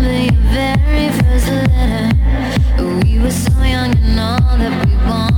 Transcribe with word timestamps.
remember 0.00 0.32
your 0.32 0.42
very 0.52 1.08
first 1.18 1.46
letter. 1.48 3.02
We 3.04 3.18
were 3.18 3.30
so 3.30 3.62
young 3.62 3.94
and 3.96 4.20
all 4.20 4.56
that 4.58 4.86
we 4.86 4.96
wanted. 4.96 5.29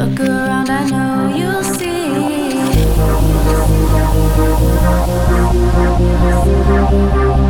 Thank 0.00 0.18
you. 7.38 7.49